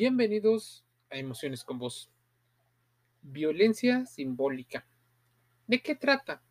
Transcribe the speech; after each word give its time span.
Bienvenidos 0.00 0.82
a 1.10 1.18
Emociones 1.18 1.62
con 1.62 1.78
Vos. 1.78 2.10
Violencia 3.20 4.06
simbólica. 4.06 4.86
¿De 5.66 5.82
qué 5.82 5.94
trata? 5.94 6.42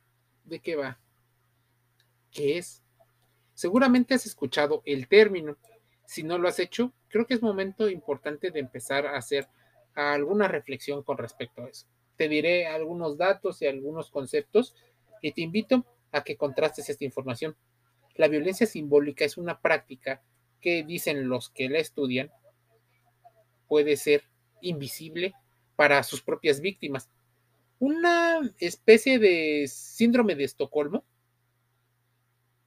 ¿De 0.44 0.60
qué 0.60 0.76
va? 0.76 1.00
¿Qué 2.30 2.60
es? 2.60 2.84
Seguramente 3.56 4.14
has 4.14 4.28
escuchado 4.28 4.84
el 4.86 5.08
término. 5.08 5.58
Si 6.06 6.22
no 6.22 6.38
lo 6.38 6.48
has 6.48 6.60
hecho, 6.60 6.94
creo 7.08 7.26
que 7.26 7.34
es 7.34 7.42
momento 7.42 7.90
importante 7.90 8.52
de 8.52 8.60
empezar 8.60 9.08
a 9.08 9.18
hacer 9.18 9.48
alguna 9.96 10.48
reflexión 10.48 11.02
con 11.02 11.18
respecto 11.18 11.64
a 11.64 11.70
eso. 11.70 11.88
Te 12.18 12.30
diré 12.30 12.68
algunos 12.68 13.18
datos 13.18 13.64
y 13.64 13.66
algunos 13.66 14.12
conceptos 14.12 14.76
y 15.24 15.32
te 15.32 15.42
invito 15.42 15.88
a 16.12 16.24
que 16.24 16.38
contrastes 16.38 16.88
esta 16.88 17.04
información. 17.04 17.56
La 18.14 18.28
violencia 18.28 18.68
simbólica 18.68 19.26
es 19.26 19.38
una 19.38 19.60
práctica 19.60 20.22
que 20.62 20.84
dicen 20.84 21.30
los 21.30 21.50
que 21.50 21.68
la 21.68 21.80
estudian 21.80 22.32
puede 23.70 23.96
ser 23.96 24.24
invisible 24.62 25.34
para 25.78 26.04
sus 26.04 26.22
propias 26.22 26.60
víctimas. 26.60 27.10
Una 27.80 28.42
especie 28.60 29.20
de 29.20 29.66
síndrome 29.70 30.36
de 30.36 30.44
Estocolmo 30.44 31.06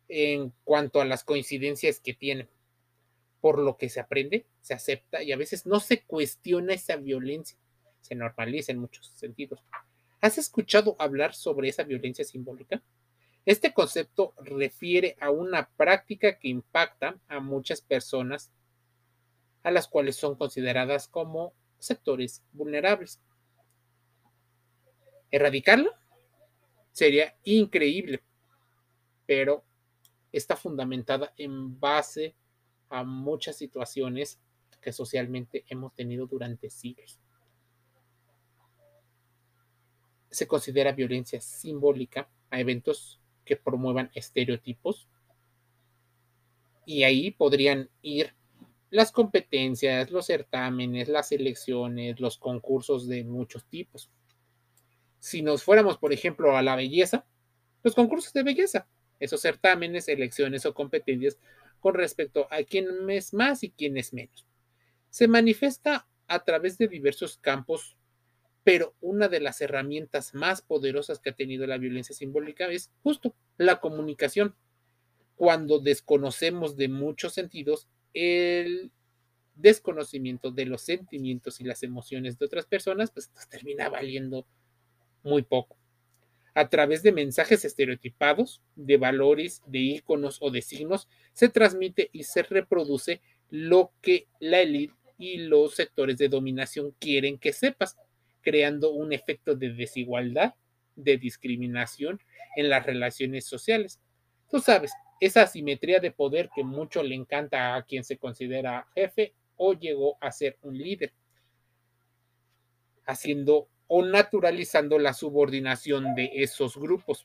en 0.09 0.53
cuanto 0.65 1.03
a 1.03 1.05
las 1.05 1.25
coincidencias 1.25 2.01
que 2.01 2.15
tiene. 2.15 2.49
Por 3.43 3.59
lo 3.59 3.77
que 3.77 3.91
se 3.91 4.01
aprende, 4.01 4.47
se 4.63 4.73
acepta 4.73 5.23
y 5.23 5.33
a 5.33 5.37
veces 5.37 5.67
no 5.67 5.81
se 5.81 6.03
cuestiona 6.05 6.73
esa 6.73 6.97
violencia, 6.97 7.59
se 8.01 8.15
normaliza 8.15 8.73
en 8.73 8.79
muchos 8.79 9.09
sentidos. 9.09 9.61
¿Has 10.21 10.39
escuchado 10.39 10.97
hablar 10.99 11.35
sobre 11.35 11.69
esa 11.69 11.83
violencia 11.83 12.25
simbólica? 12.25 12.81
Este 13.45 13.75
concepto 13.75 14.35
refiere 14.39 15.17
a 15.21 15.31
una 15.31 15.69
práctica 15.77 16.39
que 16.39 16.49
impacta 16.49 17.19
a 17.27 17.41
muchas 17.41 17.81
personas 17.81 18.53
a 19.63 19.71
las 19.71 19.89
cuales 19.89 20.17
son 20.17 20.37
consideradas 20.37 21.09
como 21.09 21.55
sectores 21.79 22.43
vulnerables. 22.53 23.21
¿Erradicarlo? 25.31 25.93
Sería 26.93 27.35
increíble, 27.45 28.23
pero 29.27 29.65
está 30.31 30.57
fundamentada 30.57 31.33
en 31.37 31.79
base 31.81 32.35
a 32.91 33.03
muchas 33.05 33.57
situaciones 33.57 34.41
que 34.81 34.93
socialmente 34.93 35.65
hemos 35.69 35.95
tenido 35.95 36.27
durante 36.27 36.69
siglos. 36.69 37.19
Se 40.31 40.47
considera 40.47 40.93
violencia 40.93 41.41
simbólica 41.41 42.29
a 42.51 42.61
eventos 42.61 43.21
que 43.45 43.57
promuevan 43.57 44.11
estereotipos 44.15 45.09
y 46.85 47.05
ahí 47.05 47.31
podrían 47.31 47.89
ir 48.03 48.35
las 48.93 49.11
competencias, 49.11 50.11
los 50.11 50.27
certámenes, 50.27 51.09
las 51.09 51.33
elecciones, 51.33 52.21
los 52.21 52.37
concursos 52.37 53.09
de 53.09 53.25
muchos 53.25 53.65
tipos. 53.65 54.11
Si 55.19 55.41
nos 55.41 55.63
fuéramos, 55.63 55.97
por 55.97 56.13
ejemplo, 56.13 56.59
a 56.59 56.63
la 56.63 56.77
belleza, 56.77 57.25
los 57.83 57.95
concursos 57.95 58.35
de 58.35 58.43
belleza, 58.43 58.87
esos 59.19 59.41
certámenes, 59.41 60.09
elecciones 60.09 60.67
o 60.67 60.75
competencias 60.75 61.39
con 61.81 61.95
respecto 61.95 62.47
a 62.51 62.65
quién 62.65 63.09
es 63.09 63.33
más 63.33 63.63
y 63.65 63.71
quién 63.71 63.97
es 63.97 64.13
menos. 64.13 64.47
Se 65.09 65.27
manifiesta 65.27 66.07
a 66.27 66.45
través 66.45 66.77
de 66.77 66.87
diversos 66.87 67.39
campos, 67.39 67.97
pero 68.63 68.95
una 69.01 69.29
de 69.29 69.41
las 69.41 69.63
herramientas 69.63 70.35
más 70.35 70.61
poderosas 70.61 71.19
que 71.19 71.31
ha 71.31 71.35
tenido 71.35 71.67
la 71.67 71.79
violencia 71.79 72.15
simbólica 72.15 72.67
es 72.67 72.93
justo 73.03 73.35
la 73.57 73.81
comunicación. 73.81 74.55
Cuando 75.35 75.79
desconocemos 75.79 76.77
de 76.77 76.89
muchos 76.89 77.33
sentidos 77.33 77.89
el 78.15 78.91
desconocimiento 79.55 80.51
de 80.51 80.67
los 80.67 80.83
sentimientos 80.83 81.61
y 81.61 81.65
las 81.65 81.83
emociones 81.83 82.39
de 82.39 82.47
otras 82.47 82.67
personas, 82.67 83.11
pues 83.11 83.31
nos 83.35 83.49
termina 83.49 83.89
valiendo 83.89 84.47
muy 85.23 85.43
poco. 85.43 85.77
A 86.55 86.69
través 86.69 87.03
de 87.03 87.13
mensajes 87.13 87.65
estereotipados, 87.65 88.61
de 88.77 88.99
valores, 88.99 89.63
de 89.67 89.79
iconos 89.79 90.39
o 90.41 90.51
de 90.51 90.61
signos, 90.61 91.09
se 91.33 91.49
transmite 91.49 92.11
y 92.13 92.25
se 92.25 92.43
reproduce 92.43 93.23
lo 93.49 93.93
que 94.03 94.27
la 94.39 94.61
élite 94.61 94.95
y 95.17 95.39
los 95.39 95.75
sectores 95.75 96.19
de 96.19 96.29
dominación 96.29 96.95
quieren 96.99 97.39
que 97.39 97.53
sepas, 97.53 97.97
creando 98.43 98.91
un 98.91 99.13
efecto 99.13 99.55
de 99.55 99.71
desigualdad, 99.73 100.55
de 100.97 101.17
discriminación 101.17 102.21
en 102.57 102.69
las 102.69 102.85
relaciones 102.85 103.47
sociales. 103.47 104.01
Tú 104.51 104.61
sabes, 104.61 104.93
esa 105.23 105.43
asimetría 105.43 106.01
de 106.01 106.11
poder 106.11 106.51
que 106.53 106.65
mucho 106.65 107.01
le 107.01 107.15
encanta 107.15 107.77
a 107.77 107.85
quien 107.85 108.03
se 108.03 108.19
considera 108.19 108.89
jefe 108.93 109.33
o 109.57 109.73
llegó 109.73 110.19
a 110.21 110.33
ser 110.33 110.59
un 110.63 110.77
líder, 110.77 111.13
haciendo 113.07 113.69
o 113.87 114.05
naturalizando 114.05 114.99
la 114.99 115.15
subordinación 115.15 116.17
de 116.17 116.29
esos 116.35 116.77
grupos. 116.77 117.25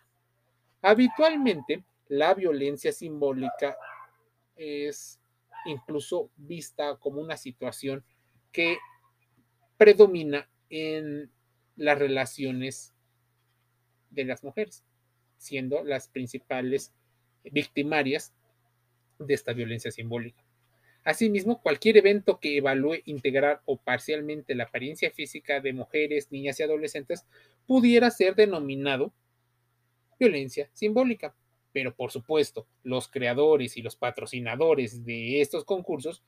Habitualmente, 0.83 1.83
la 2.07 2.35
violencia 2.35 2.91
simbólica 2.91 3.75
es 4.55 5.19
incluso 5.65 6.29
vista 6.35 6.97
como 6.97 7.19
una 7.19 7.35
situación 7.35 8.03
que 8.51 8.77
predomina 9.75 10.47
en 10.69 11.31
las 11.77 11.97
relaciones 11.97 12.93
de 14.11 14.25
las 14.25 14.43
mujeres, 14.43 14.83
siendo 15.37 15.83
las 15.83 16.07
principales 16.09 16.93
victimarias 17.43 18.33
de 19.19 19.33
esta 19.33 19.53
violencia 19.53 19.91
simbólica. 19.91 20.43
Asimismo, 21.03 21.61
cualquier 21.61 21.97
evento 21.97 22.39
que 22.39 22.57
evalúe 22.57 22.97
integrar 23.05 23.61
o 23.65 23.77
parcialmente 23.77 24.55
la 24.55 24.65
apariencia 24.65 25.09
física 25.11 25.61
de 25.61 25.71
mujeres, 25.71 26.31
niñas 26.31 26.59
y 26.59 26.63
adolescentes 26.63 27.25
pudiera 27.65 28.11
ser 28.11 28.35
denominado 28.35 29.13
violencia 30.19 30.69
simbólica. 30.73 31.33
Pero 31.71 31.95
por 31.95 32.11
supuesto, 32.11 32.67
los 32.83 33.07
creadores 33.07 33.77
y 33.77 33.81
los 33.81 33.95
patrocinadores 33.95 35.05
de 35.05 35.39
estos 35.39 35.63
concursos 35.63 36.23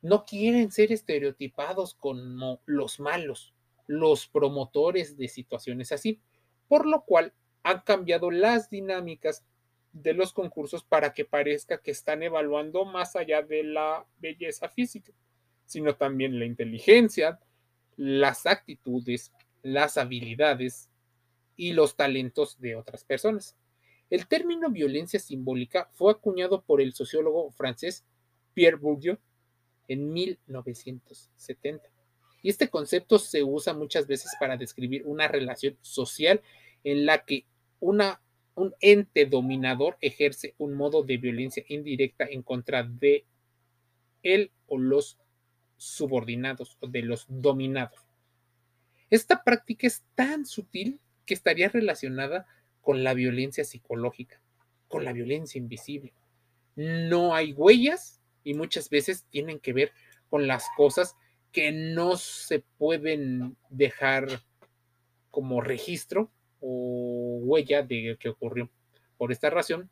no 0.00 0.24
quieren 0.24 0.70
ser 0.70 0.92
estereotipados 0.92 1.94
como 1.94 2.60
los 2.64 3.00
malos, 3.00 3.52
los 3.86 4.28
promotores 4.28 5.16
de 5.16 5.28
situaciones 5.28 5.92
así, 5.92 6.20
por 6.68 6.86
lo 6.86 7.04
cual 7.04 7.34
han 7.64 7.80
cambiado 7.80 8.30
las 8.30 8.70
dinámicas 8.70 9.44
de 9.92 10.12
los 10.12 10.32
concursos 10.32 10.84
para 10.84 11.12
que 11.12 11.24
parezca 11.24 11.78
que 11.78 11.90
están 11.90 12.22
evaluando 12.22 12.84
más 12.84 13.16
allá 13.16 13.42
de 13.42 13.64
la 13.64 14.06
belleza 14.18 14.68
física, 14.68 15.12
sino 15.64 15.96
también 15.96 16.38
la 16.38 16.44
inteligencia, 16.44 17.40
las 17.96 18.46
actitudes, 18.46 19.32
las 19.62 19.98
habilidades 19.98 20.88
y 21.56 21.72
los 21.72 21.96
talentos 21.96 22.60
de 22.60 22.76
otras 22.76 23.04
personas. 23.04 23.56
El 24.10 24.26
término 24.26 24.70
violencia 24.70 25.20
simbólica 25.20 25.90
fue 25.92 26.12
acuñado 26.12 26.62
por 26.62 26.80
el 26.80 26.94
sociólogo 26.94 27.50
francés 27.50 28.04
Pierre 28.54 28.76
Bourdieu 28.76 29.18
en 29.88 30.12
1970. 30.12 31.88
Y 32.42 32.50
este 32.50 32.68
concepto 32.68 33.18
se 33.18 33.42
usa 33.42 33.74
muchas 33.74 34.06
veces 34.06 34.30
para 34.38 34.56
describir 34.56 35.02
una 35.04 35.28
relación 35.28 35.76
social 35.82 36.40
en 36.84 37.04
la 37.04 37.24
que 37.24 37.44
una 37.80 38.20
un 38.58 38.74
ente 38.80 39.26
dominador 39.26 39.96
ejerce 40.00 40.54
un 40.58 40.74
modo 40.74 41.02
de 41.02 41.16
violencia 41.16 41.64
indirecta 41.68 42.26
en 42.28 42.42
contra 42.42 42.82
de 42.82 43.24
él 44.22 44.50
o 44.66 44.78
los 44.78 45.18
subordinados 45.76 46.76
o 46.80 46.88
de 46.88 47.02
los 47.02 47.26
dominados. 47.28 48.00
Esta 49.10 49.42
práctica 49.42 49.86
es 49.86 50.04
tan 50.14 50.44
sutil 50.44 51.00
que 51.24 51.34
estaría 51.34 51.68
relacionada 51.68 52.46
con 52.82 53.04
la 53.04 53.14
violencia 53.14 53.64
psicológica, 53.64 54.40
con 54.88 55.04
la 55.04 55.12
violencia 55.12 55.58
invisible. 55.58 56.12
No 56.76 57.34
hay 57.34 57.52
huellas 57.52 58.20
y 58.44 58.54
muchas 58.54 58.90
veces 58.90 59.24
tienen 59.30 59.60
que 59.60 59.72
ver 59.72 59.92
con 60.28 60.46
las 60.46 60.66
cosas 60.76 61.16
que 61.52 61.72
no 61.72 62.16
se 62.16 62.60
pueden 62.78 63.56
dejar 63.70 64.42
como 65.30 65.60
registro 65.60 66.30
o 66.60 67.17
huella 67.38 67.82
de 67.82 68.16
que 68.18 68.28
ocurrió. 68.28 68.70
Por 69.16 69.32
esta 69.32 69.50
razón, 69.50 69.90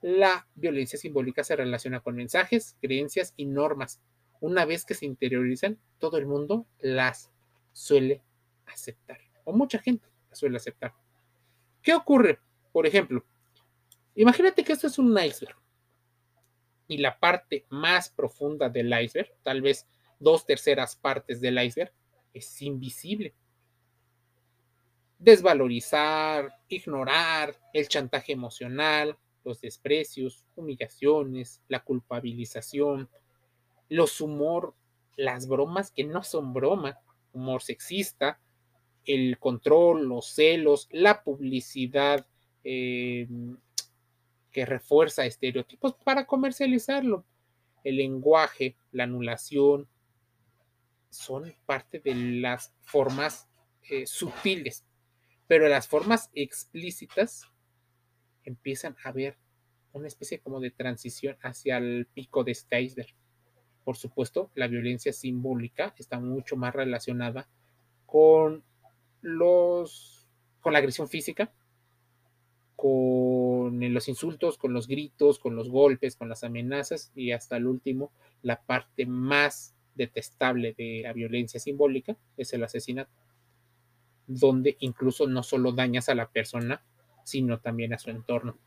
la 0.00 0.46
violencia 0.54 0.98
simbólica 0.98 1.42
se 1.44 1.56
relaciona 1.56 2.00
con 2.00 2.16
mensajes, 2.16 2.76
creencias 2.80 3.34
y 3.36 3.46
normas. 3.46 4.00
Una 4.40 4.64
vez 4.64 4.84
que 4.84 4.94
se 4.94 5.06
interiorizan, 5.06 5.78
todo 5.98 6.18
el 6.18 6.26
mundo 6.26 6.66
las 6.80 7.30
suele 7.72 8.22
aceptar, 8.66 9.18
o 9.44 9.52
mucha 9.52 9.78
gente 9.78 10.06
las 10.28 10.38
suele 10.38 10.56
aceptar. 10.56 10.94
¿Qué 11.82 11.94
ocurre? 11.94 12.38
Por 12.72 12.86
ejemplo, 12.86 13.24
imagínate 14.14 14.64
que 14.64 14.72
esto 14.72 14.86
es 14.86 14.98
un 14.98 15.16
iceberg 15.18 15.56
y 16.88 16.98
la 16.98 17.18
parte 17.18 17.66
más 17.70 18.10
profunda 18.10 18.68
del 18.68 18.92
iceberg, 19.02 19.32
tal 19.42 19.62
vez 19.62 19.86
dos 20.18 20.46
terceras 20.46 20.96
partes 20.96 21.40
del 21.40 21.62
iceberg, 21.62 21.92
es 22.32 22.62
invisible 22.62 23.34
desvalorizar, 25.18 26.52
ignorar 26.68 27.56
el 27.72 27.88
chantaje 27.88 28.32
emocional, 28.32 29.16
los 29.44 29.60
desprecios, 29.60 30.44
humillaciones, 30.54 31.62
la 31.68 31.80
culpabilización, 31.80 33.08
los 33.88 34.20
humor 34.20 34.74
las 35.16 35.48
bromas 35.48 35.90
que 35.90 36.04
no 36.04 36.22
son 36.22 36.52
broma, 36.52 37.00
humor 37.32 37.62
sexista, 37.62 38.38
el 39.04 39.38
control, 39.38 40.06
los 40.06 40.26
celos, 40.26 40.88
la 40.90 41.22
publicidad 41.22 42.26
eh, 42.64 43.26
que 44.50 44.66
refuerza 44.66 45.24
estereotipos 45.24 45.94
para 45.94 46.26
comercializarlo. 46.26 47.24
El 47.82 47.96
lenguaje, 47.96 48.76
la 48.92 49.04
anulación, 49.04 49.88
son 51.10 51.54
parte 51.64 52.00
de 52.00 52.14
las 52.14 52.74
formas 52.82 53.48
eh, 53.88 54.06
sutiles, 54.06 54.84
pero 55.46 55.68
las 55.68 55.88
formas 55.88 56.30
explícitas 56.34 57.50
empiezan 58.44 58.96
a 59.04 59.12
ver 59.12 59.36
una 59.92 60.08
especie 60.08 60.40
como 60.40 60.60
de 60.60 60.70
transición 60.70 61.36
hacia 61.40 61.78
el 61.78 62.06
pico 62.06 62.44
de 62.44 62.52
este 62.52 62.80
iceberg. 62.80 63.14
Por 63.84 63.96
supuesto, 63.96 64.50
la 64.54 64.66
violencia 64.66 65.12
simbólica 65.12 65.94
está 65.98 66.18
mucho 66.20 66.56
más 66.56 66.74
relacionada 66.74 67.48
con 68.04 68.64
los 69.22 70.28
con 70.60 70.72
la 70.72 70.80
agresión 70.80 71.08
física, 71.08 71.52
con 72.74 73.78
los 73.94 74.08
insultos, 74.08 74.58
con 74.58 74.72
los 74.72 74.88
gritos, 74.88 75.38
con 75.38 75.54
los 75.54 75.70
golpes, 75.70 76.16
con 76.16 76.28
las 76.28 76.42
amenazas 76.42 77.12
y 77.14 77.30
hasta 77.30 77.56
el 77.56 77.66
último, 77.68 78.10
la 78.42 78.60
parte 78.60 79.06
más 79.06 79.76
detestable 79.94 80.74
de 80.76 81.02
la 81.04 81.12
violencia 81.12 81.60
simbólica 81.60 82.16
es 82.36 82.52
el 82.52 82.64
asesinato, 82.64 83.10
donde 84.26 84.76
incluso 84.80 85.26
no 85.26 85.42
solo 85.42 85.72
dañas 85.72 86.08
a 86.08 86.14
la 86.14 86.28
persona, 86.28 86.82
sino 87.24 87.58
también 87.58 87.92
a 87.92 87.98
su 87.98 88.10
entorno. 88.10 88.58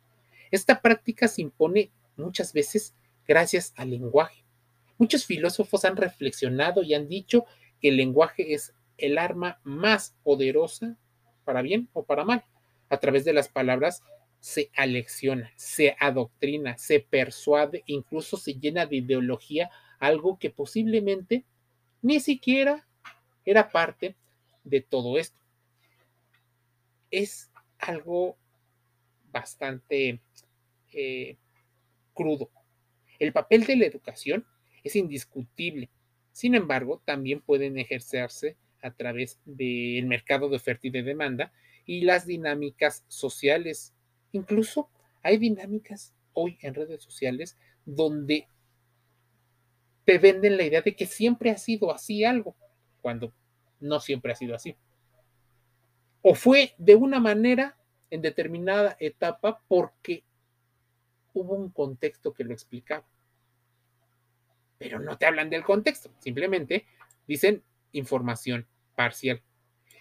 Esta 0.52 0.82
práctica 0.82 1.28
se 1.28 1.42
impone 1.42 1.92
muchas 2.18 2.54
veces 2.54 2.96
gracias 3.28 3.74
al 3.76 3.92
lenguaje. 3.92 4.44
Muchos 4.98 5.26
filósofos 5.26 5.86
han 5.86 5.96
reflexionado 5.96 6.84
y 6.84 6.94
han 6.94 7.08
dicho 7.08 7.46
que 7.82 7.90
el 7.90 7.98
lenguaje 7.98 8.54
es 8.54 8.74
el 8.98 9.18
arma 9.18 9.60
más 9.64 10.16
poderosa, 10.24 10.98
para 11.46 11.62
bien 11.62 11.90
o 11.94 12.04
para 12.04 12.26
mal. 12.26 12.44
A 12.90 12.98
través 12.98 13.24
de 13.26 13.34
las 13.34 13.48
palabras 13.48 14.04
se 14.40 14.72
alecciona, 14.76 15.52
se 15.56 15.96
adoctrina, 16.00 16.78
se 16.78 17.00
persuade, 17.00 17.84
incluso 17.86 18.38
se 18.38 18.54
llena 18.56 18.86
de 18.86 18.98
ideología 18.98 19.70
algo 20.00 20.38
que 20.40 20.50
posiblemente 20.50 21.46
ni 22.02 22.20
siquiera 22.20 22.88
era 23.46 23.70
parte 23.70 24.16
de 24.64 24.82
todo 24.82 25.18
esto. 25.18 25.40
Es 27.12 27.50
algo 27.80 28.38
bastante 29.32 30.22
eh, 30.94 31.38
crudo. 32.14 32.50
El 33.20 33.34
papel 33.34 33.66
de 33.66 33.76
la 33.76 33.86
educación 33.86 34.46
es 34.84 34.96
indiscutible. 34.96 35.90
Sin 36.32 36.56
embargo, 36.56 37.02
también 37.06 37.42
pueden 37.42 37.78
ejercerse 37.78 38.58
a 38.82 38.92
través 38.92 39.40
del 39.46 40.06
mercado 40.06 40.50
de 40.50 40.56
oferta 40.56 40.88
y 40.88 40.90
de 40.90 41.04
demanda 41.04 41.52
y 41.86 42.02
las 42.02 42.26
dinámicas 42.26 43.04
sociales. 43.08 43.94
Incluso 44.32 44.90
hay 45.22 45.38
dinámicas 45.38 46.14
hoy 46.34 46.58
en 46.62 46.76
redes 46.76 47.04
sociales 47.04 47.58
donde 47.86 48.48
te 50.06 50.18
venden 50.18 50.58
la 50.58 50.64
idea 50.64 50.82
de 50.82 50.96
que 50.96 51.06
siempre 51.06 51.52
ha 51.52 51.58
sido 51.58 51.92
así 51.92 52.24
algo, 52.24 52.56
cuando 53.02 53.34
no 53.80 54.00
siempre 54.00 54.32
ha 54.32 54.36
sido 54.36 54.56
así. 54.56 54.76
O 56.22 56.36
fue 56.36 56.74
de 56.78 56.96
una 56.96 57.20
manera 57.20 57.78
en 58.10 58.22
determinada 58.22 58.98
etapa 59.00 59.62
porque 59.68 60.24
hubo 61.34 61.54
un 61.54 61.70
contexto 61.70 62.34
que 62.34 62.44
lo 62.44 62.54
explicaba. 62.54 63.06
Pero 64.78 65.00
no 65.00 65.18
te 65.18 65.26
hablan 65.26 65.50
del 65.50 65.64
contexto, 65.64 66.12
simplemente 66.20 66.86
dicen 67.28 67.64
información 67.92 68.68
parcial. 68.96 69.42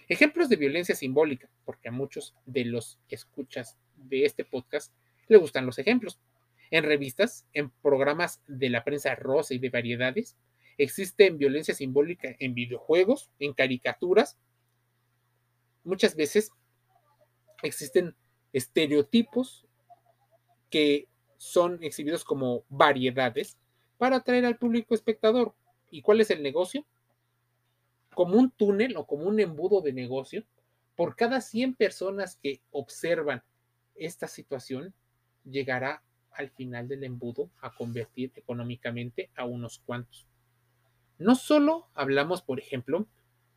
Ejemplos 0.07 0.49
de 0.49 0.55
violencia 0.55 0.95
simbólica, 0.95 1.49
porque 1.65 1.89
a 1.89 1.91
muchos 1.91 2.35
de 2.45 2.65
los 2.65 2.99
escuchas 3.09 3.77
de 3.95 4.25
este 4.25 4.43
podcast 4.43 4.93
le 5.27 5.37
gustan 5.37 5.65
los 5.65 5.77
ejemplos 5.77 6.19
en 6.71 6.83
revistas, 6.83 7.45
en 7.53 7.69
programas 7.69 8.41
de 8.47 8.69
la 8.69 8.83
prensa 8.83 9.15
rosa 9.15 9.53
y 9.53 9.59
de 9.59 9.69
variedades. 9.69 10.37
Existe 10.77 11.29
violencia 11.31 11.73
simbólica 11.73 12.35
en 12.39 12.53
videojuegos, 12.53 13.29
en 13.39 13.53
caricaturas. 13.53 14.37
Muchas 15.83 16.15
veces 16.15 16.51
existen 17.63 18.15
estereotipos 18.53 19.65
que 20.69 21.07
son 21.37 21.83
exhibidos 21.83 22.23
como 22.23 22.63
variedades 22.69 23.57
para 23.97 24.17
atraer 24.17 24.45
al 24.45 24.57
público 24.57 24.93
espectador. 24.93 25.53
¿Y 25.89 26.01
cuál 26.01 26.21
es 26.21 26.29
el 26.29 26.43
negocio? 26.43 26.85
Como 28.13 28.37
un 28.37 28.51
túnel 28.51 28.97
o 28.97 29.05
como 29.05 29.23
un 29.23 29.39
embudo 29.39 29.81
de 29.81 29.93
negocio, 29.93 30.43
por 30.95 31.15
cada 31.15 31.41
100 31.41 31.75
personas 31.75 32.35
que 32.35 32.61
observan 32.71 33.43
esta 33.95 34.27
situación, 34.27 34.93
llegará 35.43 36.03
al 36.31 36.49
final 36.49 36.87
del 36.87 37.03
embudo 37.03 37.49
a 37.61 37.73
convertir 37.73 38.31
económicamente 38.35 39.29
a 39.35 39.45
unos 39.45 39.79
cuantos. 39.79 40.27
No 41.17 41.35
solo 41.35 41.87
hablamos, 41.93 42.41
por 42.41 42.59
ejemplo, 42.59 43.07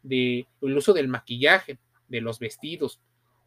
del 0.02 0.46
uso 0.60 0.92
del 0.92 1.08
maquillaje, 1.08 1.78
de 2.12 2.20
los 2.20 2.38
vestidos 2.38 3.00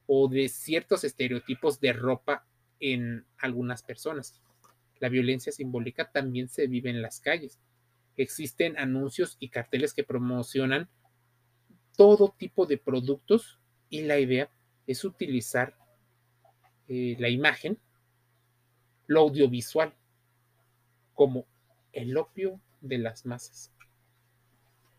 o 0.07 0.27
de 0.27 0.49
ciertos 0.49 1.05
estereotipos 1.05 1.79
de 1.79 1.93
ropa 1.93 2.45
en 2.81 3.25
algunas 3.37 3.83
personas. 3.83 4.41
La 4.99 5.07
violencia 5.07 5.51
simbólica 5.51 6.11
también 6.11 6.49
se 6.49 6.67
vive 6.67 6.89
en 6.89 7.01
las 7.01 7.21
calles. 7.21 7.59
Existen 8.17 8.77
anuncios 8.77 9.37
y 9.39 9.49
carteles 9.49 9.93
que 9.93 10.03
promocionan 10.03 10.89
todo 11.95 12.33
tipo 12.37 12.65
de 12.65 12.77
productos 12.77 13.59
y 13.89 14.01
la 14.01 14.19
idea 14.19 14.49
es 14.87 15.05
utilizar 15.05 15.77
eh, 16.87 17.15
la 17.19 17.29
imagen 17.29 17.79
lo 19.07 19.21
audiovisual 19.21 19.93
como 21.13 21.45
el 21.93 22.17
opio 22.17 22.59
de 22.81 22.97
las 22.97 23.25
masas. 23.25 23.71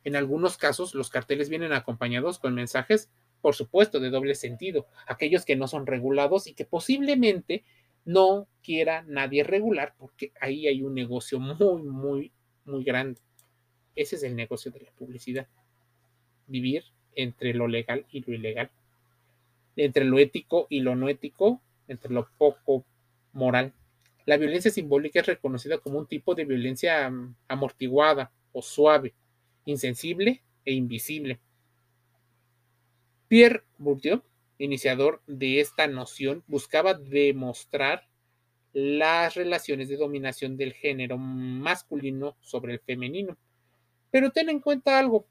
En 0.06 0.14
algunos 0.14 0.56
casos, 0.56 0.94
los 0.94 1.10
carteles 1.10 1.48
vienen 1.48 1.72
acompañados 1.72 2.38
con 2.38 2.54
mensajes, 2.54 3.10
por 3.46 3.54
supuesto, 3.54 4.00
de 4.00 4.10
doble 4.10 4.34
sentido, 4.34 4.88
aquellos 5.06 5.44
que 5.44 5.54
no 5.54 5.68
son 5.68 5.86
regulados 5.86 6.48
y 6.48 6.54
que 6.54 6.64
posiblemente 6.64 7.62
no 8.04 8.48
quiera 8.60 9.04
nadie 9.06 9.44
regular, 9.44 9.94
porque 9.96 10.32
ahí 10.40 10.66
hay 10.66 10.82
un 10.82 10.94
negocio 10.94 11.38
muy, 11.38 11.84
muy, 11.84 12.32
muy 12.64 12.82
grande. 12.82 13.20
Ese 13.94 14.16
es 14.16 14.24
el 14.24 14.34
negocio 14.34 14.72
de 14.72 14.80
la 14.80 14.90
publicidad. 14.90 15.46
Vivir 16.48 16.82
entre 17.14 17.54
lo 17.54 17.68
legal 17.68 18.04
y 18.10 18.20
lo 18.20 18.34
ilegal, 18.34 18.70
entre 19.76 20.04
lo 20.04 20.18
ético 20.18 20.66
y 20.68 20.80
lo 20.80 20.96
no 20.96 21.08
ético, 21.08 21.62
entre 21.86 22.12
lo 22.12 22.28
poco 22.36 22.84
moral 23.32 23.72
la 24.26 24.36
violencia 24.36 24.72
simbólica 24.72 25.20
es 25.20 25.26
reconocida 25.26 25.78
como 25.78 26.00
un 26.00 26.06
tipo 26.08 26.34
de 26.34 26.44
violencia 26.44 27.08
mm, 27.08 27.36
amortiguada 27.46 28.32
o 28.52 28.60
suave, 28.60 29.14
insensible 29.64 30.42
e 30.64 30.72
invisible. 30.72 31.38
Pierre 33.28 33.64
Bourdieu, 33.78 34.22
iniciador 34.58 35.20
de 35.26 35.60
esta 35.60 35.86
noción, 35.88 36.44
buscaba 36.46 36.94
demostrar 36.94 38.08
las 38.72 39.34
relaciones 39.34 39.88
de 39.88 39.96
dominación 39.96 40.56
del 40.56 40.72
género 40.72 41.18
masculino 41.18 42.36
sobre 42.40 42.74
el 42.74 42.80
femenino. 42.80 43.36
Pero 44.10 44.30
ten 44.30 44.48
en 44.48 44.60
cuenta 44.60 44.98
algo. 44.98 45.26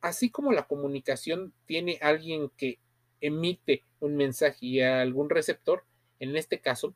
Así 0.00 0.30
como 0.30 0.52
la 0.52 0.66
comunicación 0.66 1.54
tiene 1.64 1.98
alguien 2.02 2.50
que 2.56 2.78
emite 3.20 3.84
un 4.00 4.16
mensaje 4.16 4.66
y 4.66 4.80
algún 4.80 5.30
receptor, 5.30 5.84
en 6.18 6.36
este 6.36 6.60
caso, 6.60 6.94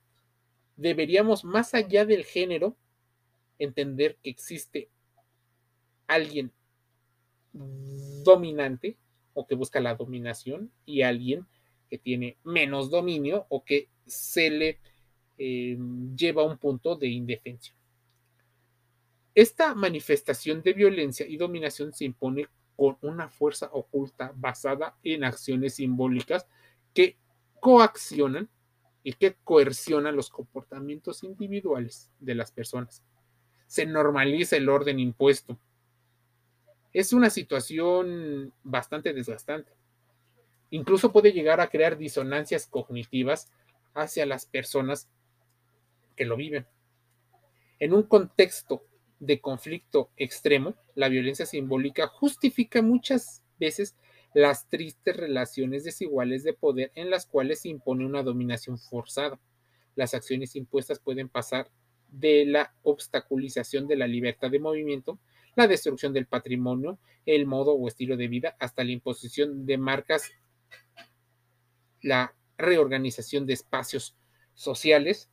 deberíamos, 0.77 1.45
más 1.45 1.73
allá 1.73 2.05
del 2.05 2.25
género, 2.25 2.77
entender 3.59 4.19
que 4.23 4.31
existe 4.31 4.91
alguien 6.07 6.53
dominante 7.53 8.97
o 9.37 9.47
que 9.47 9.55
busca 9.55 9.81
la 9.81 9.95
dominación 9.95 10.73
y 10.87 11.03
alguien 11.03 11.47
que 11.91 11.99
tiene 11.99 12.39
menos 12.43 12.91
dominio 12.91 13.47
o 13.51 13.65
que 13.65 13.91
se 14.07 14.51
le 14.51 14.81
eh, 15.37 15.79
lleva 16.17 16.43
a 16.43 16.47
un 16.47 16.57
punto 16.57 16.97
de 16.97 17.09
indefensión. 17.09 17.77
Esta 19.35 19.75
manifestación 19.75 20.63
de 20.63 20.73
violencia 20.73 21.27
y 21.27 21.37
dominación 21.37 21.93
se 21.93 22.07
impone 22.07 22.49
con 22.75 22.97
una 23.03 23.29
fuerza 23.29 23.69
oculta 23.73 24.33
basada 24.35 24.97
en 25.03 25.25
acciones 25.25 25.75
simbólicas 25.75 26.47
que 26.95 27.19
coaccionan 27.61 28.49
y 29.03 29.13
que 29.13 29.37
coerciona 29.45 30.13
los 30.13 30.31
comportamientos 30.31 31.23
individuales 31.23 32.11
de 32.19 32.35
las 32.35 32.51
personas. 32.53 33.05
Se 33.67 33.85
normaliza 33.85 34.57
el 34.57 34.71
orden 34.71 34.99
impuesto. 34.99 35.59
Es 36.97 37.13
una 37.13 37.29
situación 37.29 38.55
bastante 38.63 39.13
desgastante. 39.13 39.71
Incluso 40.71 41.13
puede 41.13 41.35
llegar 41.35 41.61
a 41.61 41.69
crear 41.69 41.99
disonancias 41.99 42.67
cognitivas 42.67 43.53
hacia 43.93 44.25
las 44.25 44.47
personas 44.47 45.07
que 46.17 46.25
lo 46.25 46.39
viven. 46.39 46.67
En 47.81 47.93
un 47.93 48.05
contexto 48.05 48.83
de 49.21 49.43
conflicto 49.43 50.09
extremo, 50.17 50.75
la 50.95 51.11
violencia 51.11 51.45
simbólica 51.45 52.07
justifica 52.07 52.81
muchas 52.81 53.43
veces 53.61 53.95
las 54.33 54.67
tristes 54.71 55.19
relaciones 55.19 55.85
desiguales 55.85 56.45
de 56.45 56.55
poder 56.55 56.93
en 56.95 57.11
las 57.11 57.27
cuales 57.27 57.61
se 57.61 57.69
impone 57.69 58.07
una 58.07 58.23
dominación 58.23 58.79
forzada. 58.79 59.39
Las 59.97 60.15
acciones 60.15 60.57
impuestas 60.57 60.99
pueden 60.99 61.29
pasar 61.29 61.69
de 62.09 62.47
la 62.47 62.75
obstaculización 62.85 63.87
de 63.87 63.97
la 63.97 64.07
libertad 64.07 64.51
de 64.51 64.61
movimiento, 64.61 65.19
la 65.57 65.67
destrucción 65.67 66.13
del 66.13 66.27
patrimonio, 66.27 66.99
el 67.25 67.47
modo 67.47 67.75
o 67.75 67.89
estilo 67.89 68.17
de 68.17 68.29
vida, 68.29 68.57
hasta 68.61 68.85
la 68.85 68.93
imposición 68.93 69.67
de 69.67 69.79
marcas, 69.79 70.31
la 72.03 72.35
reorganización 72.59 73.47
de 73.47 73.55
espacios 73.55 74.17
sociales. 74.55 75.31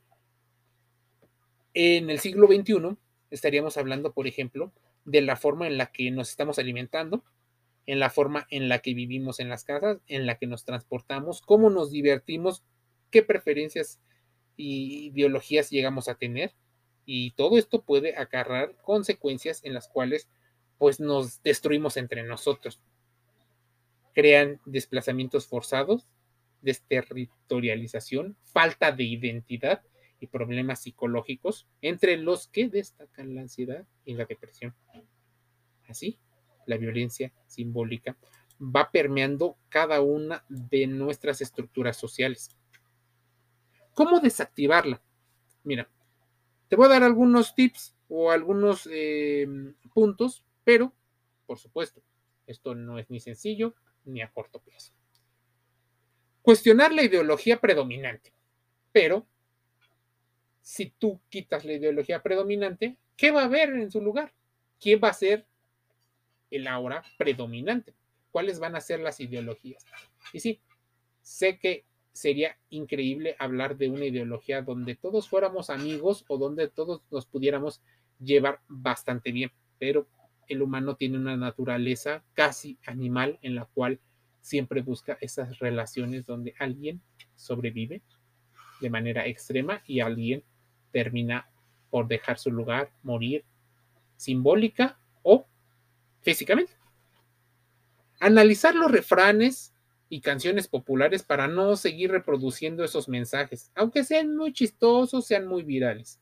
En 1.73 2.09
el 2.09 2.19
siglo 2.19 2.47
XXI 2.47 2.97
estaríamos 3.29 3.77
hablando, 3.77 4.13
por 4.13 4.27
ejemplo, 4.27 4.73
de 5.05 5.21
la 5.21 5.35
forma 5.35 5.67
en 5.67 5.77
la 5.77 5.87
que 5.87 6.09
nos 6.09 6.29
estamos 6.29 6.57
alimentando, 6.57 7.23
en 7.85 7.99
la 7.99 8.09
forma 8.09 8.47
en 8.49 8.69
la 8.69 8.79
que 8.79 8.93
vivimos 8.93 9.39
en 9.39 9.49
las 9.49 9.65
casas, 9.65 9.99
en 10.07 10.25
la 10.25 10.37
que 10.37 10.47
nos 10.47 10.63
transportamos, 10.63 11.41
cómo 11.41 11.69
nos 11.69 11.91
divertimos, 11.91 12.63
qué 13.11 13.23
preferencias 13.23 13.99
y 14.55 15.07
ideologías 15.07 15.69
llegamos 15.69 16.07
a 16.07 16.15
tener. 16.15 16.53
Y 17.05 17.31
todo 17.31 17.57
esto 17.57 17.81
puede 17.81 18.17
acarrar 18.17 18.75
consecuencias 18.81 19.63
en 19.63 19.73
las 19.73 19.87
cuales 19.87 20.27
pues 20.77 20.99
nos 20.99 21.41
destruimos 21.43 21.97
entre 21.97 22.23
nosotros. 22.23 22.81
Crean 24.13 24.61
desplazamientos 24.65 25.47
forzados, 25.47 26.07
desterritorialización, 26.61 28.37
falta 28.43 28.91
de 28.91 29.03
identidad 29.03 29.81
y 30.19 30.27
problemas 30.27 30.81
psicológicos, 30.81 31.67
entre 31.81 32.17
los 32.17 32.47
que 32.47 32.69
destacan 32.69 33.35
la 33.35 33.41
ansiedad 33.41 33.85
y 34.05 34.13
la 34.13 34.25
depresión. 34.25 34.73
Así, 35.87 36.17
la 36.65 36.77
violencia 36.77 37.33
simbólica 37.47 38.17
va 38.59 38.91
permeando 38.91 39.57
cada 39.69 40.01
una 40.01 40.45
de 40.47 40.87
nuestras 40.87 41.41
estructuras 41.41 41.97
sociales. 41.97 42.49
¿Cómo 43.93 44.19
desactivarla? 44.19 45.01
Mira, 45.63 45.89
te 46.73 46.77
voy 46.77 46.87
a 46.87 46.89
dar 46.89 47.03
algunos 47.03 47.53
tips 47.53 47.93
o 48.09 48.31
algunos 48.31 48.89
eh, 48.91 49.47
puntos, 49.93 50.43
pero, 50.63 50.91
por 51.45 51.59
supuesto, 51.59 52.01
esto 52.47 52.73
no 52.73 52.97
es 52.97 53.11
ni 53.11 53.19
sencillo 53.19 53.75
ni 54.05 54.23
a 54.23 54.31
corto 54.31 54.59
plazo. 54.59 54.91
Cuestionar 56.41 56.91
la 56.91 57.03
ideología 57.03 57.61
predominante, 57.61 58.33
pero 58.91 59.27
si 60.63 60.87
tú 60.97 61.21
quitas 61.29 61.63
la 61.63 61.73
ideología 61.73 62.23
predominante, 62.23 62.97
¿qué 63.15 63.29
va 63.29 63.43
a 63.43 63.45
haber 63.45 63.69
en 63.73 63.91
su 63.91 64.01
lugar? 64.01 64.33
¿Quién 64.81 64.99
va 64.99 65.09
a 65.09 65.13
ser 65.13 65.45
el 66.49 66.65
ahora 66.65 67.03
predominante? 67.19 67.93
¿Cuáles 68.31 68.57
van 68.57 68.75
a 68.75 68.81
ser 68.81 68.99
las 68.99 69.19
ideologías? 69.19 69.85
Y 70.33 70.39
sí, 70.39 70.59
sé 71.21 71.59
que 71.59 71.85
sería 72.13 72.57
increíble 72.69 73.35
hablar 73.39 73.75
de 73.77 73.89
una 73.89 74.05
ideología 74.05 74.61
donde 74.61 74.95
todos 74.95 75.27
fuéramos 75.27 75.69
amigos 75.69 76.23
o 76.27 76.37
donde 76.37 76.67
todos 76.67 77.01
nos 77.11 77.25
pudiéramos 77.25 77.81
llevar 78.19 78.61
bastante 78.67 79.31
bien, 79.31 79.51
pero 79.79 80.07
el 80.47 80.61
humano 80.61 80.95
tiene 80.95 81.17
una 81.17 81.35
naturaleza 81.35 82.23
casi 82.33 82.77
animal 82.85 83.39
en 83.41 83.55
la 83.55 83.65
cual 83.65 83.99
siempre 84.41 84.81
busca 84.81 85.17
esas 85.21 85.57
relaciones 85.59 86.25
donde 86.25 86.53
alguien 86.59 87.01
sobrevive 87.35 88.01
de 88.79 88.89
manera 88.89 89.25
extrema 89.25 89.81
y 89.87 90.01
alguien 90.01 90.43
termina 90.91 91.49
por 91.89 92.07
dejar 92.07 92.37
su 92.37 92.51
lugar, 92.51 92.91
morir 93.01 93.43
simbólica 94.17 94.99
o 95.23 95.45
físicamente. 96.21 96.73
Analizar 98.19 98.75
los 98.75 98.91
refranes 98.91 99.72
y 100.13 100.21
canciones 100.21 100.67
populares 100.67 101.23
para 101.23 101.47
no 101.47 101.75
seguir 101.75 102.11
reproduciendo 102.11 102.83
esos 102.83 103.09
mensajes, 103.09 103.71
aunque 103.73 104.03
sean 104.03 104.37
muy 104.37 104.53
chistosos, 104.53 105.25
sean 105.25 105.47
muy 105.47 105.63
virales. 105.63 106.21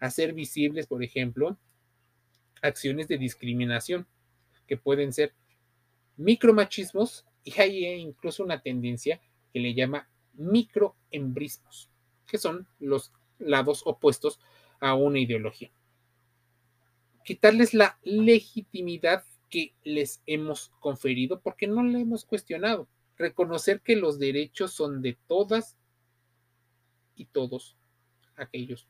Hacer 0.00 0.32
visibles, 0.32 0.88
por 0.88 1.00
ejemplo, 1.04 1.56
acciones 2.60 3.06
de 3.06 3.16
discriminación, 3.16 4.08
que 4.66 4.76
pueden 4.76 5.12
ser 5.12 5.32
micromachismos 6.16 7.24
y 7.44 7.60
hay 7.60 7.84
incluso 7.84 8.42
una 8.42 8.60
tendencia 8.60 9.20
que 9.52 9.60
le 9.60 9.74
llama 9.74 10.08
microembrismos, 10.32 11.88
que 12.26 12.38
son 12.38 12.66
los 12.80 13.12
lados 13.38 13.82
opuestos 13.86 14.40
a 14.80 14.94
una 14.94 15.20
ideología. 15.20 15.70
Quitarles 17.24 17.74
la 17.74 17.96
legitimidad 18.02 19.22
que 19.50 19.72
les 19.84 20.20
hemos 20.26 20.72
conferido 20.80 21.38
porque 21.38 21.68
no 21.68 21.84
la 21.84 22.00
hemos 22.00 22.24
cuestionado. 22.24 22.88
Reconocer 23.16 23.80
que 23.80 23.96
los 23.96 24.18
derechos 24.18 24.72
son 24.72 25.02
de 25.02 25.16
todas 25.26 25.76
y 27.16 27.26
todos 27.26 27.76
aquellos. 28.36 28.88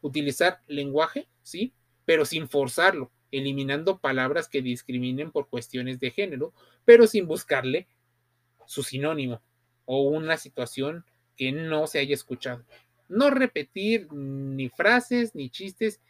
Utilizar 0.00 0.60
lenguaje, 0.66 1.28
sí, 1.42 1.72
pero 2.04 2.24
sin 2.24 2.48
forzarlo, 2.48 3.10
eliminando 3.30 3.98
palabras 3.98 4.48
que 4.48 4.62
discriminen 4.62 5.30
por 5.30 5.48
cuestiones 5.48 6.00
de 6.00 6.10
género, 6.10 6.52
pero 6.84 7.06
sin 7.06 7.26
buscarle 7.26 7.86
su 8.66 8.82
sinónimo 8.82 9.40
o 9.86 10.02
una 10.02 10.36
situación 10.36 11.04
que 11.36 11.52
no 11.52 11.86
se 11.86 11.98
haya 11.98 12.14
escuchado 12.14 12.64
no 13.12 13.28
repetir 13.28 14.10
ni 14.12 14.70
frases 14.70 15.34
ni 15.34 15.50
chistes 15.50 16.00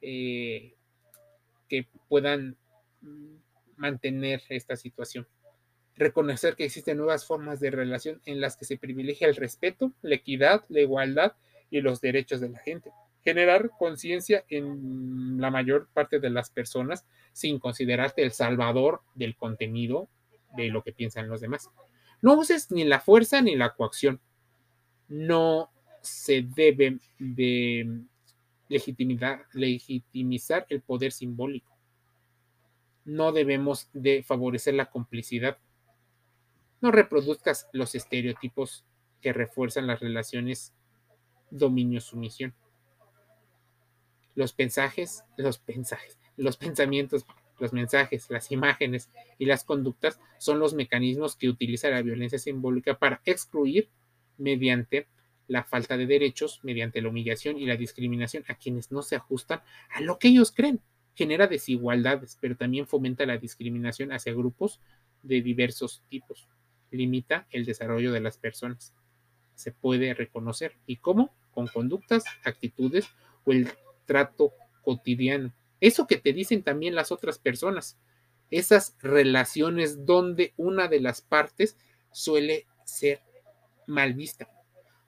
eh, 0.00 0.74
que 1.68 1.86
puedan 2.08 2.56
mantener 3.76 4.42
esta 4.48 4.76
situación. 4.76 5.26
Reconocer 5.96 6.56
que 6.56 6.64
existen 6.64 6.98
nuevas 6.98 7.26
formas 7.26 7.60
de 7.60 7.70
relación 7.70 8.20
en 8.26 8.40
las 8.40 8.56
que 8.56 8.64
se 8.64 8.76
privilegia 8.76 9.28
el 9.28 9.36
respeto, 9.36 9.92
la 10.02 10.16
equidad, 10.16 10.64
la 10.68 10.80
igualdad 10.80 11.34
y 11.70 11.80
los 11.80 12.00
derechos 12.00 12.40
de 12.40 12.48
la 12.48 12.58
gente. 12.58 12.90
Generar 13.24 13.70
conciencia 13.78 14.44
en 14.48 15.40
la 15.40 15.50
mayor 15.50 15.88
parte 15.92 16.20
de 16.20 16.30
las 16.30 16.50
personas 16.50 17.06
sin 17.32 17.58
considerarte 17.58 18.22
el 18.22 18.32
salvador 18.32 19.02
del 19.14 19.36
contenido 19.36 20.08
de 20.56 20.68
lo 20.68 20.82
que 20.82 20.92
piensan 20.92 21.28
los 21.28 21.40
demás. 21.40 21.70
No 22.22 22.34
uses 22.34 22.70
ni 22.70 22.84
la 22.84 23.00
fuerza 23.00 23.40
ni 23.40 23.54
la 23.54 23.74
coacción. 23.74 24.20
No 25.08 25.70
se 26.00 26.42
debe 26.42 26.98
de 27.18 28.00
legitimizar 28.68 30.66
el 30.68 30.80
poder 30.80 31.12
simbólico. 31.12 31.70
No 33.04 33.32
debemos 33.32 33.88
de 33.92 34.22
favorecer 34.22 34.74
la 34.74 34.86
complicidad. 34.86 35.58
No 36.84 36.90
reproduzcas 36.90 37.66
los 37.72 37.94
estereotipos 37.94 38.84
que 39.22 39.32
refuerzan 39.32 39.86
las 39.86 40.00
relaciones 40.00 40.74
dominio-sumisión. 41.50 42.52
Los 44.34 44.54
mensajes, 44.58 45.24
los 45.38 45.62
mensajes, 45.66 46.18
los 46.36 46.58
pensamientos, 46.58 47.24
los 47.58 47.72
mensajes, 47.72 48.28
las 48.28 48.52
imágenes 48.52 49.08
y 49.38 49.46
las 49.46 49.64
conductas 49.64 50.20
son 50.36 50.58
los 50.58 50.74
mecanismos 50.74 51.36
que 51.36 51.48
utiliza 51.48 51.88
la 51.88 52.02
violencia 52.02 52.38
simbólica 52.38 52.98
para 52.98 53.22
excluir 53.24 53.88
mediante 54.36 55.08
la 55.48 55.64
falta 55.64 55.96
de 55.96 56.04
derechos 56.04 56.60
mediante 56.64 57.00
la 57.00 57.08
humillación 57.08 57.56
y 57.56 57.64
la 57.64 57.76
discriminación 57.76 58.44
a 58.48 58.56
quienes 58.56 58.92
no 58.92 59.00
se 59.00 59.16
ajustan 59.16 59.62
a 59.88 60.02
lo 60.02 60.18
que 60.18 60.28
ellos 60.28 60.52
creen. 60.52 60.82
Genera 61.14 61.46
desigualdades, 61.46 62.36
pero 62.42 62.58
también 62.58 62.86
fomenta 62.86 63.24
la 63.24 63.38
discriminación 63.38 64.12
hacia 64.12 64.34
grupos 64.34 64.82
de 65.22 65.40
diversos 65.40 66.04
tipos. 66.10 66.46
Limita 66.94 67.46
el 67.50 67.64
desarrollo 67.64 68.12
de 68.12 68.20
las 68.20 68.38
personas. 68.38 68.94
Se 69.54 69.72
puede 69.72 70.14
reconocer. 70.14 70.76
¿Y 70.86 70.96
cómo? 70.96 71.34
Con 71.52 71.66
conductas, 71.68 72.24
actitudes 72.44 73.08
o 73.44 73.52
el 73.52 73.68
trato 74.06 74.52
cotidiano. 74.82 75.52
Eso 75.80 76.06
que 76.06 76.18
te 76.18 76.32
dicen 76.32 76.62
también 76.62 76.94
las 76.94 77.12
otras 77.12 77.38
personas. 77.38 77.98
Esas 78.50 78.96
relaciones 79.00 80.04
donde 80.06 80.52
una 80.56 80.88
de 80.88 81.00
las 81.00 81.20
partes 81.20 81.76
suele 82.12 82.66
ser 82.84 83.20
mal 83.86 84.14
vista 84.14 84.48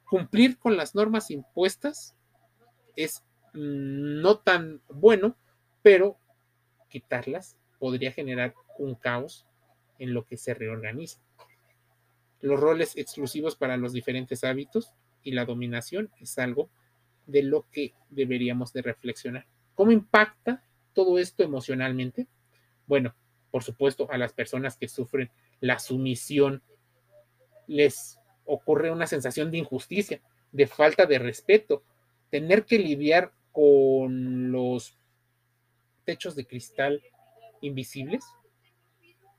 cumplir 0.06 0.58
con 0.58 0.76
las 0.76 0.94
normas 0.94 1.30
impuestas 1.30 2.14
es 2.94 3.22
mm, 3.52 4.20
no 4.20 4.38
tan 4.38 4.80
bueno, 4.88 5.36
pero 5.82 6.18
quitarlas 6.88 7.56
podría 7.78 8.12
generar 8.12 8.54
un 8.78 8.94
caos 8.94 9.46
en 9.98 10.14
lo 10.14 10.24
que 10.24 10.36
se 10.36 10.54
reorganiza. 10.54 11.20
Los 12.40 12.60
roles 12.60 12.96
exclusivos 12.96 13.56
para 13.56 13.76
los 13.76 13.92
diferentes 13.92 14.44
hábitos 14.44 14.92
y 15.22 15.32
la 15.32 15.44
dominación 15.44 16.10
es 16.20 16.38
algo 16.38 16.70
de 17.26 17.42
lo 17.42 17.66
que 17.70 17.94
deberíamos 18.10 18.72
de 18.72 18.82
reflexionar. 18.82 19.46
¿Cómo 19.74 19.92
impacta 19.92 20.62
todo 20.92 21.18
esto 21.18 21.42
emocionalmente? 21.42 22.28
Bueno, 22.86 23.14
por 23.50 23.64
supuesto, 23.64 24.10
a 24.10 24.18
las 24.18 24.32
personas 24.32 24.76
que 24.76 24.88
sufren 24.88 25.30
la 25.60 25.78
sumisión 25.78 26.62
les 27.66 28.18
ocurre 28.44 28.90
una 28.90 29.06
sensación 29.06 29.50
de 29.50 29.58
injusticia, 29.58 30.20
de 30.52 30.66
falta 30.66 31.06
de 31.06 31.18
respeto, 31.18 31.82
tener 32.30 32.64
que 32.64 32.78
lidiar 32.78 33.32
con 33.52 34.52
los 34.52 34.96
techos 36.04 36.36
de 36.36 36.46
cristal 36.46 37.02
invisibles, 37.60 38.24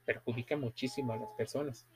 perjudica 0.06 0.58
muchísimo 0.58 1.14
a 1.14 1.18
las 1.18 1.30
personas. 1.38 1.88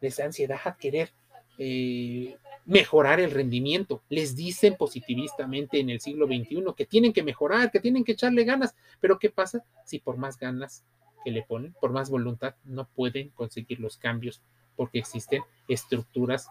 Les 0.00 0.16
da 0.16 0.26
ansiedad 0.26 0.60
a 0.64 0.76
querer 0.76 1.10
eh, 1.58 2.36
mejorar 2.66 3.18
el 3.20 3.30
rendimiento. 3.30 4.02
Les 4.08 4.36
dicen 4.36 4.76
positivistamente 4.76 5.80
en 5.80 5.90
el 5.90 6.00
siglo 6.00 6.26
XXI 6.26 6.64
que 6.76 6.86
tienen 6.86 7.12
que 7.12 7.22
mejorar, 7.22 7.70
que 7.70 7.80
tienen 7.80 8.04
que 8.04 8.12
echarle 8.12 8.44
ganas. 8.44 8.74
Pero 9.00 9.18
¿qué 9.18 9.30
pasa 9.30 9.64
si 9.84 9.98
por 9.98 10.16
más 10.16 10.38
ganas 10.38 10.84
que 11.24 11.30
le 11.30 11.42
ponen, 11.42 11.74
por 11.80 11.92
más 11.92 12.10
voluntad, 12.10 12.54
no 12.64 12.86
pueden 12.86 13.30
conseguir 13.30 13.80
los 13.80 13.96
cambios 13.96 14.40
porque 14.76 14.98
existen 14.98 15.42
estructuras 15.66 16.48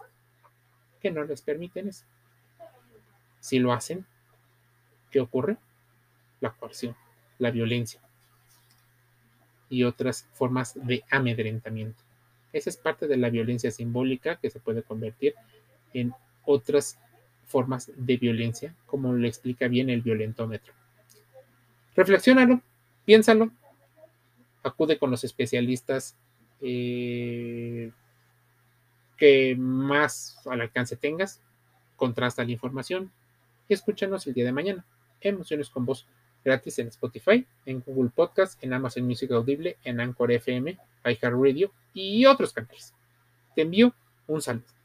que 1.00 1.10
no 1.10 1.24
les 1.24 1.40
permiten 1.40 1.88
eso? 1.88 2.04
Si 3.40 3.58
lo 3.58 3.72
hacen, 3.72 4.04
¿qué 5.10 5.20
ocurre? 5.20 5.56
La 6.40 6.50
coerción, 6.50 6.96
la 7.38 7.50
violencia 7.50 8.00
y 9.70 9.84
otras 9.84 10.26
formas 10.32 10.74
de 10.74 11.04
amedrentamiento. 11.10 12.07
Esa 12.52 12.70
es 12.70 12.76
parte 12.76 13.06
de 13.06 13.16
la 13.16 13.30
violencia 13.30 13.70
simbólica 13.70 14.36
que 14.36 14.50
se 14.50 14.60
puede 14.60 14.82
convertir 14.82 15.34
en 15.92 16.12
otras 16.44 16.98
formas 17.46 17.90
de 17.96 18.16
violencia, 18.16 18.74
como 18.86 19.14
le 19.14 19.28
explica 19.28 19.68
bien 19.68 19.90
el 19.90 20.02
violentómetro. 20.02 20.72
Reflexiónalo, 21.94 22.60
piénsalo, 23.04 23.50
acude 24.62 24.98
con 24.98 25.10
los 25.10 25.24
especialistas 25.24 26.16
eh, 26.60 27.90
que 29.16 29.56
más 29.56 30.40
al 30.46 30.60
alcance 30.60 30.96
tengas, 30.96 31.40
contrasta 31.96 32.44
la 32.44 32.52
información 32.52 33.10
y 33.68 33.74
escúchanos 33.74 34.26
el 34.26 34.34
día 34.34 34.44
de 34.44 34.52
mañana. 34.52 34.84
Emociones 35.20 35.68
con 35.68 35.84
voz 35.84 36.06
gratis 36.44 36.78
en 36.78 36.88
Spotify, 36.88 37.46
en 37.66 37.82
Google 37.86 38.10
Podcast, 38.14 38.62
en 38.62 38.72
Amazon 38.72 39.04
Music 39.04 39.30
Audible, 39.32 39.76
en 39.84 40.00
Anchor 40.00 40.32
FM, 40.32 40.78
iHeartRadio 41.04 41.72
y 41.94 42.24
otros 42.26 42.52
canales. 42.52 42.94
Te 43.54 43.62
envío 43.62 43.94
un 44.26 44.40
saludo. 44.42 44.77